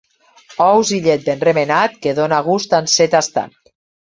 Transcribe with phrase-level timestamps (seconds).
[0.67, 3.59] Ous i llet ben remenat que dóna gust en ser tastat.